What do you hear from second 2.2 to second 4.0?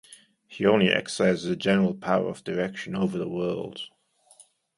of direction over the world.